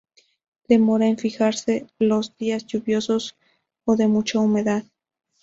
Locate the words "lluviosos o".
2.65-3.95